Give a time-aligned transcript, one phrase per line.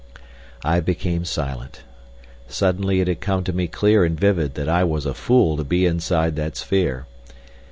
[0.63, 1.83] I became silent.
[2.47, 5.63] Suddenly it had come to me clear and vivid that I was a fool to
[5.63, 7.05] be inside that sphere.